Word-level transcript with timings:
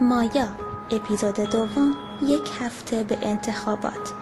مایا 0.00 0.48
اپیزود 0.90 1.40
دوم 1.40 1.94
یک 2.22 2.50
هفته 2.60 3.04
به 3.04 3.18
انتخابات 3.22 4.12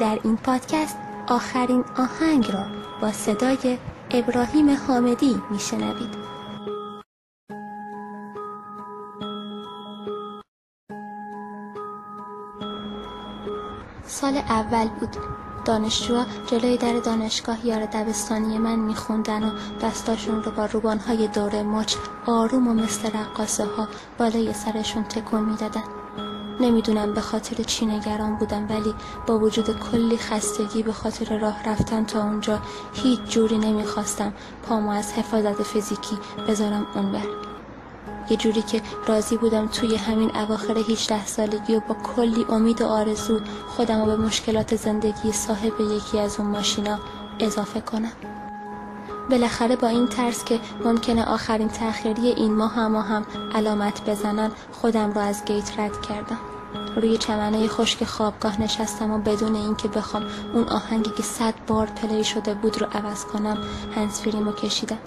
در 0.00 0.18
این 0.24 0.36
پادکست 0.36 0.98
آخرین 1.28 1.84
آهنگ 1.98 2.50
را 2.52 2.66
با 3.00 3.12
صدای 3.12 3.78
ابراهیم 4.10 4.70
حامدی 4.70 5.42
میشنوید 5.50 6.14
سال 14.06 14.36
اول 14.36 14.88
بود 14.88 15.16
دانشجوها 15.64 16.26
جلوی 16.46 16.76
در 16.76 16.92
دانشگاه 16.92 17.66
یار 17.66 17.86
دبستانی 17.86 18.58
من 18.58 18.78
میخوندن 18.78 19.44
و 19.44 19.50
دستاشون 19.82 20.42
رو 20.42 20.50
با 20.50 20.66
روبانهای 20.66 21.28
دور 21.28 21.62
مچ 21.62 21.94
آروم 22.26 22.68
و 22.68 22.74
مثل 22.74 23.10
رقاصه 23.10 23.64
ها 23.64 23.88
بالای 24.18 24.52
سرشون 24.52 25.02
تکون 25.04 25.44
میدادن 25.44 25.82
نمیدونم 26.60 27.14
به 27.14 27.20
خاطر 27.20 27.62
چی 27.62 27.86
نگران 27.86 28.36
بودم 28.36 28.68
ولی 28.68 28.94
با 29.26 29.38
وجود 29.38 29.78
کلی 29.78 30.18
خستگی 30.18 30.82
به 30.82 30.92
خاطر 30.92 31.38
راه 31.38 31.68
رفتن 31.68 32.04
تا 32.04 32.22
اونجا 32.22 32.60
هیچ 32.92 33.20
جوری 33.20 33.58
نمیخواستم 33.58 34.32
پامو 34.68 34.90
از 34.90 35.12
حفاظت 35.12 35.62
فیزیکی 35.62 36.18
بذارم 36.48 36.86
اون 36.94 37.12
بر. 37.12 37.53
یه 38.30 38.36
جوری 38.36 38.62
که 38.62 38.82
راضی 39.06 39.36
بودم 39.36 39.66
توی 39.66 39.96
همین 39.96 40.36
اواخر 40.36 40.78
18 40.78 41.26
سالگی 41.26 41.76
و 41.76 41.80
با 41.80 41.94
کلی 41.94 42.46
امید 42.48 42.82
و 42.82 42.86
آرزو 42.86 43.40
خودم 43.68 44.00
رو 44.00 44.06
به 44.06 44.16
مشکلات 44.16 44.76
زندگی 44.76 45.32
صاحب 45.32 45.80
یکی 45.80 46.18
از 46.18 46.40
اون 46.40 46.48
ماشینا 46.48 46.98
اضافه 47.40 47.80
کنم. 47.80 48.12
بالاخره 49.30 49.76
با 49.76 49.88
این 49.88 50.06
ترس 50.06 50.44
که 50.44 50.60
ممکنه 50.84 51.24
آخرین 51.24 51.68
تأخیری 51.68 52.28
این 52.28 52.54
ماه 52.54 52.74
هم 52.74 52.96
هم 52.96 53.26
علامت 53.54 54.10
بزنن 54.10 54.50
خودم 54.72 55.12
رو 55.12 55.20
از 55.20 55.44
گیت 55.44 55.78
رد 55.78 56.02
کردم. 56.02 56.38
روی 56.96 57.18
چمنه 57.18 57.68
خشک 57.68 58.04
خوابگاه 58.04 58.60
نشستم 58.60 59.10
و 59.10 59.18
بدون 59.18 59.54
اینکه 59.54 59.88
بخوام 59.88 60.24
اون 60.54 60.68
آهنگی 60.68 61.10
که 61.10 61.22
صد 61.22 61.54
بار 61.66 61.86
پلی 61.86 62.24
شده 62.24 62.54
بود 62.54 62.80
رو 62.80 62.86
عوض 62.92 63.24
کنم 63.24 63.58
هنسفیریمو 63.96 64.52
کشیدم. 64.52 64.98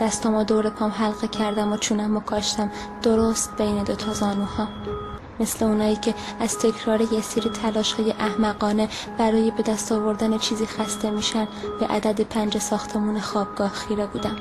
دستامو 0.00 0.44
دور 0.44 0.70
پام 0.70 0.90
حلقه 0.90 1.28
کردم 1.28 1.72
و 1.72 1.76
چونم 1.76 2.16
و 2.16 2.20
کاشتم 2.20 2.70
درست 3.02 3.56
بین 3.56 3.84
دو 3.84 3.94
تا 3.94 4.12
زانوها 4.12 4.68
مثل 5.40 5.64
اونایی 5.64 5.96
که 5.96 6.14
از 6.40 6.58
تکرار 6.58 7.00
یه 7.00 7.20
سری 7.20 7.50
تلاش 7.50 7.92
های 7.92 8.10
احمقانه 8.10 8.88
برای 9.18 9.50
به 9.50 9.62
دست 9.62 9.92
آوردن 9.92 10.38
چیزی 10.38 10.66
خسته 10.66 11.10
میشن 11.10 11.48
به 11.80 11.86
عدد 11.86 12.20
پنج 12.20 12.58
ساختمون 12.58 13.20
خوابگاه 13.20 13.68
خیره 13.68 14.06
بودم 14.06 14.36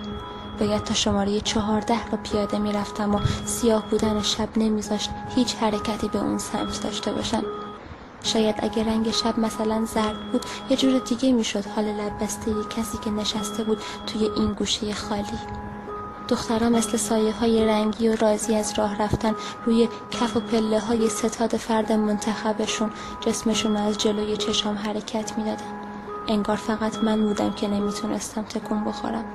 باید 0.59 0.83
تا 0.83 0.93
شماره 0.93 1.41
چهارده 1.41 2.09
رو 2.11 2.17
پیاده 2.17 2.57
میرفتم 2.57 3.15
و 3.15 3.19
سیاه 3.45 3.89
بودن 3.89 4.21
شب 4.21 4.49
نمیذاشت 4.57 5.09
هیچ 5.35 5.55
حرکتی 5.55 6.07
به 6.07 6.19
اون 6.19 6.37
سمت 6.37 6.83
داشته 6.83 7.13
باشم 7.13 7.43
شاید 8.23 8.55
اگه 8.59 8.83
رنگ 8.83 9.11
شب 9.11 9.39
مثلا 9.39 9.85
زرد 9.85 10.31
بود 10.31 10.45
یه 10.69 10.77
جور 10.77 10.99
دیگه 10.99 11.31
میشد 11.31 11.65
حال 11.65 11.85
لب 11.85 12.23
بسته 12.23 12.51
یه 12.51 12.63
کسی 12.77 12.97
که 12.97 13.09
نشسته 13.09 13.63
بود 13.63 13.81
توی 14.07 14.29
این 14.35 14.53
گوشه 14.53 14.93
خالی 14.93 15.39
دخترها 16.27 16.69
مثل 16.69 16.97
سایه 16.97 17.31
های 17.31 17.65
رنگی 17.65 18.07
و 18.07 18.15
رازی 18.15 18.55
از 18.55 18.73
راه 18.77 19.01
رفتن 19.01 19.35
روی 19.65 19.89
کف 20.11 20.37
و 20.37 20.39
پله 20.39 20.79
های 20.79 21.09
ستاد 21.09 21.57
فرد 21.57 21.91
منتخبشون 21.91 22.91
جسمشون 23.21 23.77
از 23.77 23.97
جلوی 23.97 24.37
چشام 24.37 24.75
حرکت 24.75 25.37
میدادن 25.37 25.83
انگار 26.27 26.55
فقط 26.55 26.97
من 26.97 27.21
بودم 27.21 27.53
که 27.53 27.67
نمیتونستم 27.67 28.41
تکون 28.41 28.83
بخورم 28.83 29.25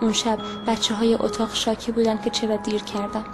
اون 0.00 0.12
شب 0.12 0.38
بچه 0.66 0.94
های 0.94 1.14
اتاق 1.14 1.54
شاکی 1.54 1.92
بودن 1.92 2.18
که 2.18 2.30
چرا 2.30 2.56
دیر 2.56 2.82
کردم 2.82 3.24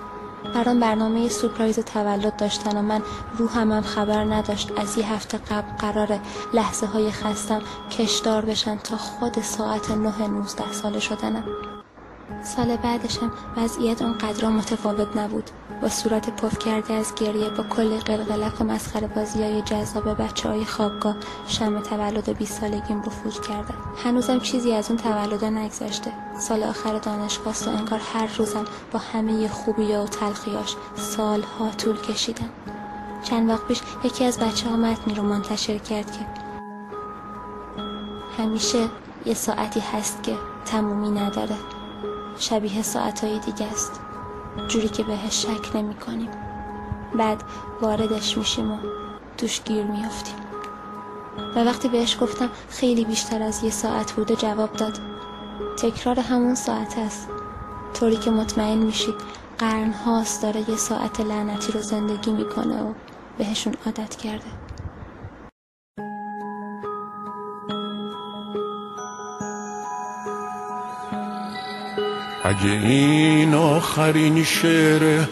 برام 0.54 0.80
برنامه 0.80 1.28
سورپرایز 1.28 1.78
تولد 1.78 2.36
داشتن 2.36 2.76
و 2.76 2.82
من 2.82 3.02
روحم 3.38 3.72
هم 3.72 3.82
خبر 3.82 4.24
نداشت 4.24 4.72
از 4.76 4.98
یه 4.98 5.12
هفته 5.12 5.38
قبل 5.38 5.76
قرار 5.78 6.20
لحظه 6.54 6.86
های 6.86 7.10
خستم 7.10 7.62
کشدار 7.90 8.44
بشن 8.44 8.76
تا 8.76 8.96
خود 8.96 9.42
ساعت 9.42 9.90
9 9.90 10.28
19 10.28 10.72
ساله 10.72 11.00
شدنم 11.00 11.44
سال 12.42 12.76
بعدشم 12.76 13.32
وضعیت 13.56 14.02
اونقدر 14.02 14.48
متفاوت 14.48 15.16
نبود 15.16 15.50
با 15.82 15.88
صورت 15.88 16.30
پف 16.30 16.58
کرده 16.58 16.94
از 16.94 17.14
گریه 17.14 17.50
با 17.50 17.62
کل 17.62 17.98
قلقلق 17.98 18.60
و 18.60 18.64
مسخره 18.64 19.06
بازی 19.06 19.42
های 19.42 19.62
جذاب 19.62 20.22
بچه 20.22 20.48
های 20.48 20.64
خوابگاه 20.64 21.16
شم 21.46 21.80
تولد 21.80 22.38
20 22.38 22.60
سالگیم 22.60 23.02
رو 23.02 23.10
فوت 23.10 23.46
کردم 23.46 23.74
هنوزم 24.04 24.38
چیزی 24.38 24.72
از 24.72 24.90
اون 24.90 24.98
تولدا 24.98 25.50
نگذاشته 25.50 26.12
سال 26.38 26.62
آخر 26.62 26.98
دانشگاه 26.98 27.54
و 27.66 27.68
انگار 27.68 28.00
هر 28.14 28.36
روزم 28.36 28.64
با 28.92 28.98
همه 28.98 29.48
خوبی 29.48 29.94
و 29.94 30.04
تلخیاش 30.06 30.76
سالها 30.96 31.70
طول 31.70 32.00
کشیدم 32.00 32.50
چند 33.22 33.48
وقت 33.48 33.66
پیش 33.68 33.80
یکی 34.04 34.24
از 34.24 34.38
بچه 34.38 34.68
ها 34.68 34.76
متنی 34.76 35.14
رو 35.14 35.22
منتشر 35.22 35.78
کرد 35.78 36.12
که 36.12 36.26
همیشه 38.38 38.88
یه 39.26 39.34
ساعتی 39.34 39.80
هست 39.80 40.22
که 40.22 40.36
تمومی 40.64 41.20
نداره 41.20 41.56
شبیه 42.38 42.82
ساعتهای 42.82 43.38
دیگه 43.38 43.66
است 43.66 44.00
جوری 44.68 44.88
که 44.88 45.02
بهش 45.02 45.42
شک 45.42 45.76
نمی 45.76 45.94
کنیم 45.94 46.30
بعد 47.14 47.42
واردش 47.80 48.38
میشیم 48.38 48.72
و 48.72 48.78
توش 49.36 49.60
گیر 49.64 49.84
میافتیم 49.84 50.36
و 51.56 51.64
وقتی 51.64 51.88
بهش 51.88 52.18
گفتم 52.20 52.50
خیلی 52.68 53.04
بیشتر 53.04 53.42
از 53.42 53.64
یه 53.64 53.70
ساعت 53.70 54.12
بوده 54.12 54.36
جواب 54.36 54.72
داد 54.72 55.13
تکرار 55.76 56.20
همون 56.20 56.54
ساعت 56.54 56.98
است 56.98 57.28
طوری 57.94 58.16
که 58.16 58.30
مطمئن 58.30 58.78
میشید 58.78 59.14
قرن 59.58 59.92
هاست 59.92 60.42
داره 60.42 60.70
یه 60.70 60.76
ساعت 60.76 61.20
لعنتی 61.20 61.72
رو 61.72 61.80
زندگی 61.80 62.32
میکنه 62.32 62.82
و 62.82 62.92
بهشون 63.38 63.74
عادت 63.86 64.16
کرده 64.16 64.64
اگه 72.44 72.70
این 72.70 73.54
آخرین 73.54 74.44
شعره 74.44 75.28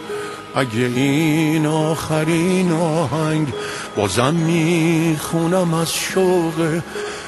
اگه 0.55 0.85
این 0.95 1.65
آخرین 1.65 2.71
آهنگ 2.71 3.53
بازم 3.95 4.33
میخونم 4.33 5.73
از 5.73 5.93
شوق 5.93 6.81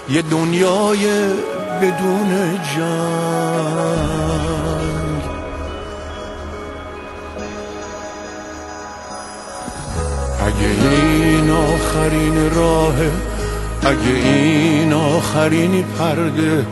یه 0.09 0.21
دنیای 0.21 1.33
بدون 1.81 2.59
جنگ 2.75 3.65
اگه 10.45 10.69
این 10.91 11.49
آخرین 11.49 12.37
راه 12.55 12.95
اگه 13.81 14.15
این 14.25 14.93
آخرین 14.93 15.83
پرده 15.83 16.65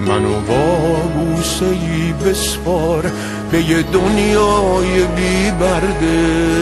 منو 0.00 0.40
با 0.40 0.96
بوسه 1.14 1.66
ای 1.66 2.12
بسپار 2.12 3.10
به 3.50 3.62
یه 3.62 3.82
دنیای 3.82 5.04
بی 5.16 5.50
برده. 5.50 6.58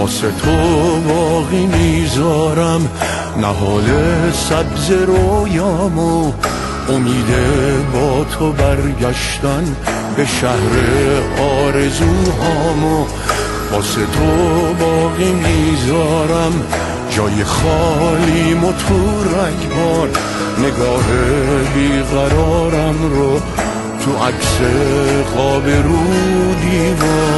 واسه 0.00 0.30
تو 0.30 0.50
باقی 1.08 1.66
میذارم 1.66 2.88
نهال 3.36 3.84
سبز 4.32 4.90
رویامو 4.90 6.32
امید 6.88 7.26
با 7.92 8.24
تو 8.24 8.52
برگشتن 8.52 9.76
به 10.16 10.26
شهر 10.26 10.74
آرزوهامو 11.40 13.04
واسه 13.72 14.00
تو 14.00 14.74
باقی 14.84 15.32
میذارم 15.32 16.52
جای 17.10 17.44
خالی 17.44 18.54
و 18.54 18.72
تو 18.72 19.20
رگبار 19.22 20.08
نگاه 20.58 21.04
بیقرارم 21.74 22.96
رو 23.10 23.40
تو 24.04 24.12
عکس 24.24 24.58
خواب 25.34 25.68
رو 25.68 26.04
دیوار 26.54 27.29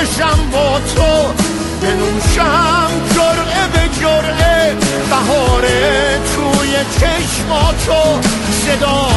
بکشم 0.00 0.50
با 0.52 0.80
تو 0.94 1.34
بنوشم 1.82 2.90
جرعه 3.14 3.66
به 3.72 4.00
جرعه 4.00 4.74
بهار 5.10 5.62
توی 6.34 6.74
چشما 7.00 7.74
تو 7.86 8.20
صدا 8.66 9.08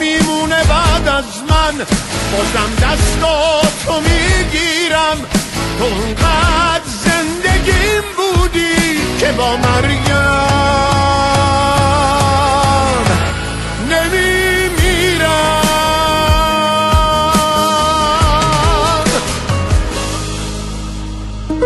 میمونه 0.00 0.64
بعد 0.64 1.08
از 1.08 1.24
من 1.50 1.84
بازم 2.32 2.74
دستا 2.76 3.60
تو 3.86 4.00
میگیرم 4.00 5.18
تو 5.78 5.84
اونقدر 5.84 6.84
زندگیم 7.04 8.02
بودی 8.16 9.00
که 9.20 9.32
با 9.32 9.56
مرگ 9.56 10.03
اگه 21.50 21.58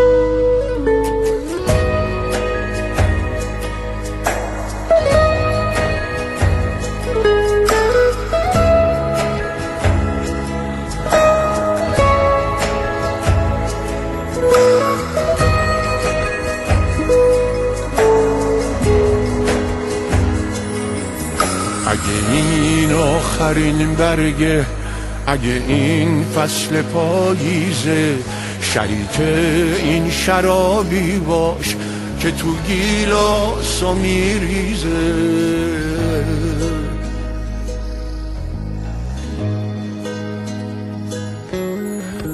این 22.32 22.92
آخرین 22.92 23.94
برگه 23.94 24.77
اگه 25.28 25.62
این 25.68 26.24
فصل 26.24 26.82
پاییزه 26.82 28.14
شریک 28.60 29.20
این 29.78 30.10
شرابی 30.10 31.18
باش 31.18 31.76
که 32.20 32.30
تو 32.30 32.54
گیلاس 32.66 33.82
و 33.82 33.94
میریزه 33.94 34.88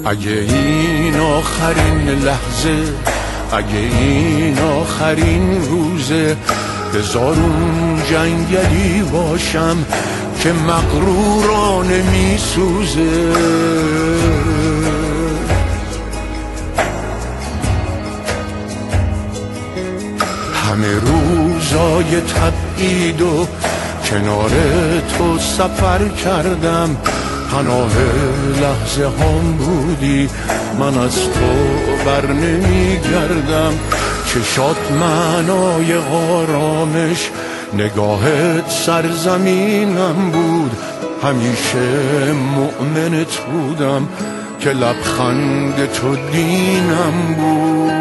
اگه 0.04 0.30
این 0.30 1.16
آخرین 1.16 2.08
لحظه 2.08 2.92
اگه 3.52 3.78
این 4.00 4.58
آخرین 4.58 5.64
روزه 5.64 6.36
بزار 6.94 7.34
اون 7.34 8.02
جنگلی 8.10 9.02
باشم 9.02 9.76
که 10.44 10.52
مقرورانه 10.52 12.02
می 12.02 12.38
سوزه 12.38 13.32
همه 20.54 20.88
روزای 21.00 22.20
تبعید 22.20 23.22
و 23.22 23.46
کنار 24.10 24.50
تو 25.18 25.38
سفر 25.38 26.08
کردم 26.08 26.96
پناه 27.50 27.92
لحظه 28.60 29.04
هم 29.04 29.56
بودی 29.56 30.28
من 30.78 30.98
از 30.98 31.14
تو 31.14 32.04
بر 32.06 32.26
نمی 32.26 32.98
گردم 32.98 33.72
چشات 34.26 34.92
معنای 35.00 35.94
آرامش 35.94 37.30
نگاهت 37.78 38.70
سرزمینم 38.70 40.30
بود 40.32 40.76
همیشه 41.22 42.32
مؤمنت 42.32 43.36
بودم 43.36 44.08
که 44.60 44.70
لبخند 44.70 45.92
تو 45.92 46.16
دینم 46.16 47.34
بود 47.36 47.92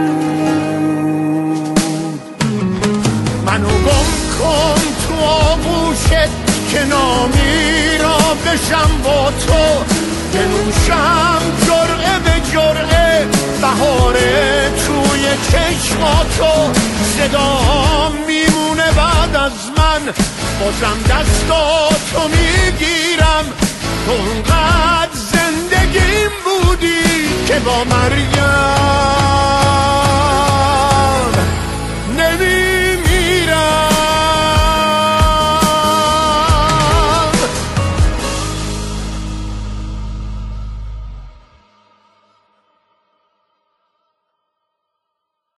منو 3.46 3.68
گم 3.68 4.10
کن 4.40 4.82
تو 5.08 5.26
آغوشت 5.26 6.32
که 6.72 6.86
نامی 6.86 7.98
را 8.02 8.18
بشم 8.46 8.90
با 9.04 9.32
تو 9.32 9.84
بنوشم 10.34 11.42
جرعه 11.68 12.20
به 12.20 12.52
جرعه 12.52 13.28
بهاره 13.62 14.72
توی 14.88 15.26
چشما 15.52 16.26
تو 16.38 16.74
صدا 17.18 18.12
میمون 18.28 18.63
بازم 20.60 20.98
دستاتو 21.10 22.28
میگیرم 22.28 23.46
تو 24.06 24.12
اونقدر 24.12 25.10
زندگیم 25.14 26.30
بودی 26.46 27.46
که 27.48 27.60
با 27.60 27.84
مریم 27.84 29.23